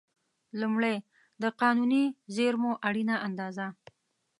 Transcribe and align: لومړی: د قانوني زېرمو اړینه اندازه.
لومړی: 0.59 0.95
د 1.41 1.43
قانوني 1.61 2.03
زېرمو 2.35 2.71
اړینه 2.87 3.15
اندازه. 3.27 3.67